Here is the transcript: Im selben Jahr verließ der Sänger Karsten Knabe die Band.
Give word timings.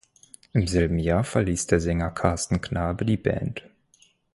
Im 0.53 0.65
selben 0.65 0.97
Jahr 0.97 1.23
verließ 1.23 1.67
der 1.67 1.79
Sänger 1.79 2.09
Karsten 2.09 2.59
Knabe 2.59 3.05
die 3.05 3.17
Band. 3.17 3.69